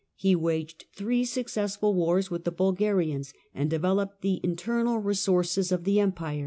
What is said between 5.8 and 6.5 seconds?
the Empire.